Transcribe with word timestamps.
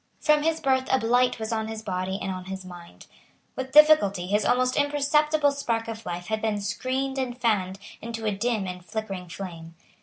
From 0.19 0.41
his 0.41 0.59
birth 0.59 0.87
a 0.91 0.97
blight 0.97 1.37
was 1.37 1.51
on 1.53 1.67
his 1.67 1.83
body 1.83 2.17
and 2.19 2.31
on 2.31 2.45
his 2.45 2.65
mind. 2.65 3.05
With 3.55 3.71
difficulty 3.71 4.25
his 4.25 4.43
almost 4.45 4.75
imperceptible 4.75 5.51
spark 5.51 5.87
of 5.87 6.07
life 6.07 6.25
had 6.25 6.41
been 6.41 6.59
screened 6.59 7.19
and 7.19 7.37
fanned 7.39 7.77
into 8.01 8.25
a 8.25 8.31
dim 8.35 8.65
and 8.65 8.83
flickering 8.83 9.29
flame. 9.29 9.75